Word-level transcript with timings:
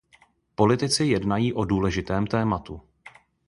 Politici 0.55 1.05
jednají 1.05 1.53
o 1.53 1.65
důležitém 1.65 2.27
tématu. 2.27 2.81